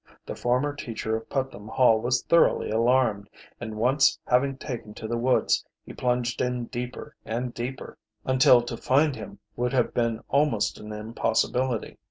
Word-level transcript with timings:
The 0.25 0.33
former 0.33 0.73
teacher 0.75 1.15
of 1.15 1.29
Putnam 1.29 1.67
Hall 1.67 2.01
was 2.01 2.23
thoroughly 2.23 2.71
alarmed, 2.71 3.29
and 3.59 3.75
once 3.77 4.17
having 4.25 4.57
taken 4.57 4.95
to 4.95 5.07
the 5.07 5.15
woods, 5.15 5.63
he 5.85 5.93
plunged 5.93 6.41
in 6.41 6.65
deeper 6.65 7.15
and 7.23 7.53
deeper, 7.53 7.99
until 8.25 8.63
to 8.63 8.77
find 8.77 9.15
him 9.15 9.37
would 9.55 9.73
have 9.73 9.93
been 9.93 10.21
almost 10.27 10.79
an 10.79 10.91
impossibility. 10.91 11.99